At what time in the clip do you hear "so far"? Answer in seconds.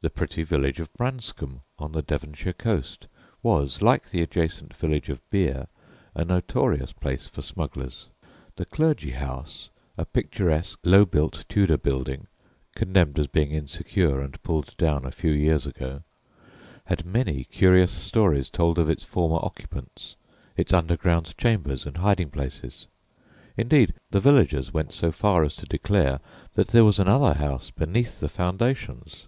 24.94-25.42